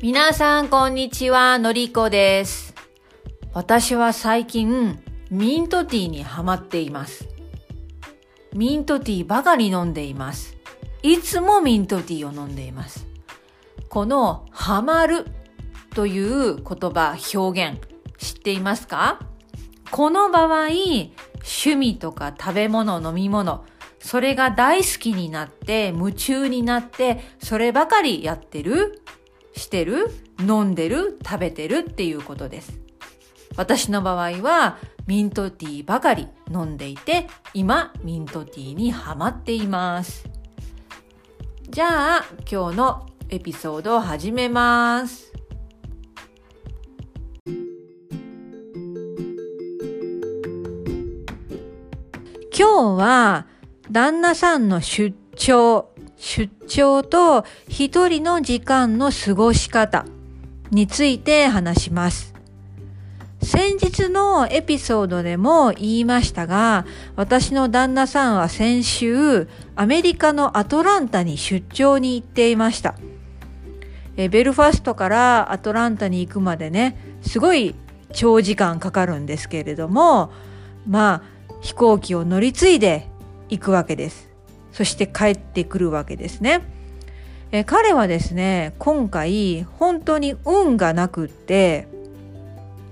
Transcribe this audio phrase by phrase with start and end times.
[0.00, 1.58] 皆さん、こんにちは。
[1.58, 2.72] のりこです。
[3.52, 7.28] 私は最近、ミントティーにハマっています。
[8.54, 10.56] ミントティーばかり飲んでいます。
[11.02, 13.08] いつもミントティーを飲んでいます。
[13.88, 15.26] この、ハマる
[15.96, 17.80] という言葉、表現、
[18.18, 19.18] 知っていますか？
[19.90, 23.64] この場合、趣味とか食べ物、飲み物、
[23.98, 29.02] それが大好きになって、夢中になって、そればかりやってる
[29.54, 30.08] してる
[30.40, 32.78] 飲んでる食べてるっていうことです。
[33.56, 40.24] 私の場合はミントティーばかり飲んでいて、今ミントティーにハマっています。
[41.68, 45.32] じゃあ今日のエピソードを始めます。
[52.58, 53.46] 今日は
[53.90, 55.87] 旦那さんの出張、
[56.18, 60.04] 出張と一人の時間の過ごし方
[60.70, 62.34] について話します。
[63.40, 72.96] 先日のエピソードでも言いましたが、私の旦那さんは先週、アメリカのアトランタに出張に行っていました。
[74.16, 77.76] えベルファストからアトランタに行くまでね、すごい
[78.12, 80.32] 長時間かかるんですけれども、
[80.86, 81.22] まあ、
[81.60, 83.08] 飛行機を乗り継いで
[83.48, 84.27] 行くわけです。
[84.72, 86.62] そして帰ってくるわけですね。
[87.50, 91.88] え彼はですね、今回本当に運がなくって、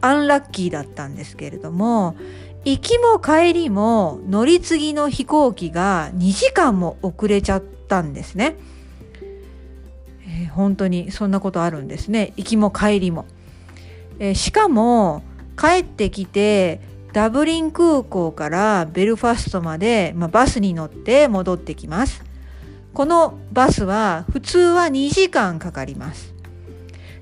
[0.00, 2.16] アンラッキーだったんですけれども、
[2.64, 8.56] 行きも帰りも乗り継ぎの飛行機が2時間も遅れちゃったんですね。
[10.26, 12.32] えー本当にそんなことあるんですね。
[12.36, 13.26] 行きも帰りも。
[14.18, 15.22] えーしかも
[15.56, 16.80] 帰ってきて
[17.16, 22.22] ダブリン空港からベルファストまで、まあ、バスに乗って戻ってきます。
[22.92, 26.34] このバスは普通は2時間かかります。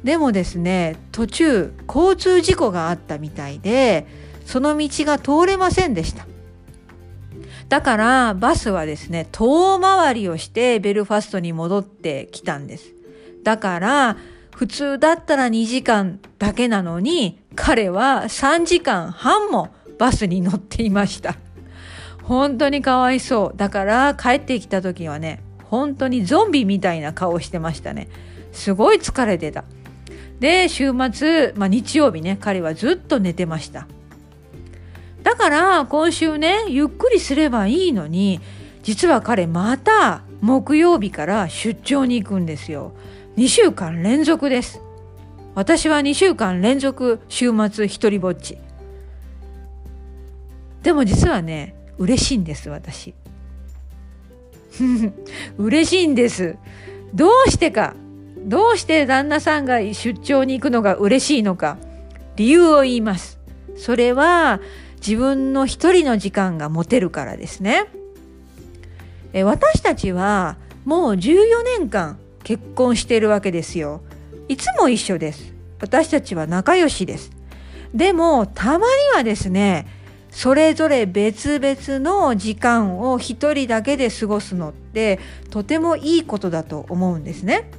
[0.02, 4.08] でもですね、途中交通事故があったみたいで、
[4.44, 6.26] その道が通れませんでした。
[7.68, 12.92] だからバスはですね、遠回りをしてベルファストに戻ってきたんです。
[13.44, 14.16] だから
[14.56, 21.36] 普通だったら2時間だけなのに、彼は3時間半もバスに乗っていました。
[22.22, 23.56] 本当にかわいそう。
[23.56, 28.08] だから帰ってきた時はね、本当にゾンビみたいな顔してましたね。
[28.52, 29.64] すごい疲れてた。
[30.40, 33.86] で、週末、まあ日曜日ね、彼はずっと寝てました。
[35.22, 38.40] だから今週ね、ゆっくりすればいいのに、
[38.82, 42.92] 実は彼また木曜日から出張に行くんですよ。
[43.36, 44.80] 2週間連続です。
[45.54, 48.58] 私は2週間連続週末一人ぼっち。
[50.84, 53.14] でも実はね、嬉しいんです、私。
[55.56, 56.56] 嬉しいんです。
[57.14, 57.94] どうしてか。
[58.44, 61.78] どうして旦那さんが出張に行くのが嬉しいのか。
[62.36, 63.38] 理由を言います。
[63.76, 64.60] それは
[64.96, 67.86] 自分の一人の時間が持てるからですね。
[69.32, 74.02] え私たちはもう14年間結婚しているわけですよ。
[74.48, 75.54] いつも一緒です。
[75.80, 77.30] 私たちは仲良しです。
[77.94, 78.82] でもたまに
[79.14, 79.86] はですね、
[80.34, 87.70] それぞれ別々の時間を一人だけで過ごすのってとてもいいことだと思うんですね。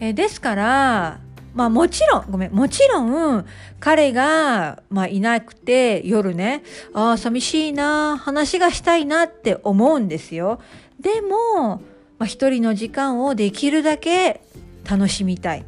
[0.00, 1.20] えですから、
[1.54, 3.46] まあもちろん、ごめん、もちろん
[3.78, 10.60] 彼が、まあ、いなくて夜ね、ああ、寂しいな、話がしたいなって思うんですよ。
[10.98, 11.82] でも、
[12.18, 14.40] まあ、一人の時間をできるだけ
[14.90, 15.64] 楽しみたい。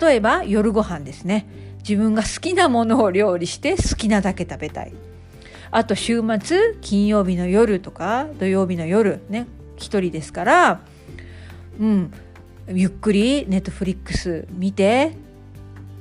[0.00, 1.69] 例えば夜ご飯ですね。
[1.80, 4.92] 自分が好きなものを料理して好きなだけ食べたい。
[5.70, 9.46] あと週末、金曜日の夜とか土曜日の夜ね、
[9.76, 10.80] 一人ですから、
[11.78, 12.12] うん、
[12.68, 15.16] ゆっくりネットフリックス見て、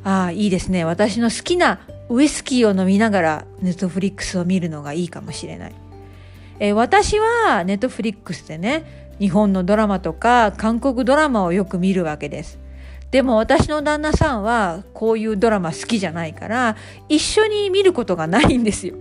[0.04, 0.86] ああ、いいですね。
[0.86, 1.80] 私の好きな
[2.10, 5.76] ウイスキーを飲みながらネットフリックスを見るのがいいかもしれない。
[6.60, 12.60] えー私はネットフリックスでね、日本のドラマとか韓国ドラマをよく見るわけです。
[13.12, 16.78] でも私の旦那さんはこういうドラマ好きじゃないから
[17.08, 18.96] 一緒に見ることがないんですよ。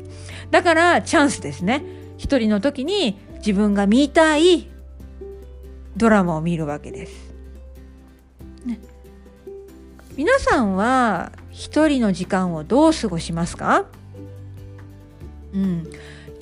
[0.50, 1.84] だからチャンスですね。
[2.16, 4.66] 一人の時に自分が見たい
[5.96, 7.34] ドラマを見るわけです。
[8.64, 8.80] ね、
[10.16, 13.84] 皆さんは一人の時間をどう過ごしますか？
[15.52, 15.84] うん、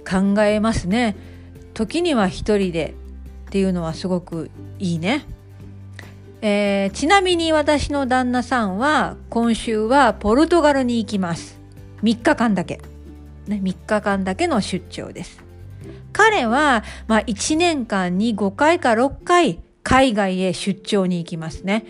[0.08, 1.16] 考えますね。
[1.74, 2.94] 時には一人で
[3.48, 5.24] っていうのはすごくいいね。
[6.42, 11.60] えーちなみに私の旦那さんは今週はポルトガルに行きます。
[12.02, 12.80] 3日間だけ。
[13.46, 15.42] ね、3日間だけの出張です。
[16.12, 21.84] 彼は、まあ、1年間に5回か6回海外へ出張に行きますね。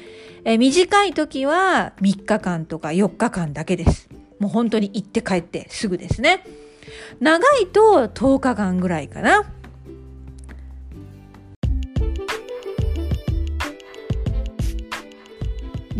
[0.44, 4.08] え短い時は3日間とか4日間だけです。
[4.38, 6.44] もう本当に行って帰ってすぐですね。
[7.20, 9.44] 長いと10日間ぐらいかな。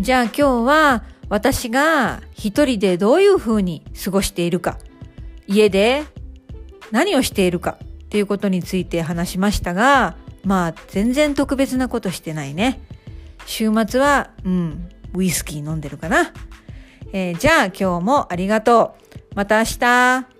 [0.07, 4.77] じゃあ今日は私が一人でどういうふうに過ごしているか、
[5.47, 6.05] 家で
[6.91, 10.15] 何をしているかっていうことについて話しましたが、
[10.45, 12.79] まあ全然特別なことしてないね。
[13.45, 16.31] 週末は、うん、ウイスキー飲んでるかな。
[17.11, 19.35] えー、じゃあ今日もありがとう。
[19.35, 20.36] また明日。